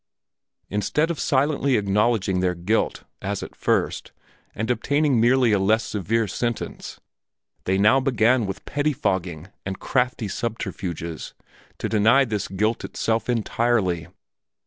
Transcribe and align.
Instead 0.71 1.11
of 1.11 1.19
silently 1.19 1.77
acknowledging 1.77 2.39
their 2.39 2.55
guilt, 2.55 3.03
as 3.21 3.43
at 3.43 3.55
first, 3.55 4.11
and 4.55 4.71
obtaining 4.71 5.21
merely 5.21 5.51
a 5.51 5.59
less 5.59 5.83
severe 5.83 6.27
sentence, 6.27 6.99
they 7.65 7.77
now 7.77 7.99
began 7.99 8.47
with 8.47 8.65
pettifogging 8.65 9.49
and 9.63 9.79
crafty 9.79 10.27
subterfuges 10.27 11.35
to 11.77 11.87
deny 11.87 12.25
this 12.25 12.47
guilt 12.47 12.83
itself 12.83 13.29
entirely. 13.29 14.07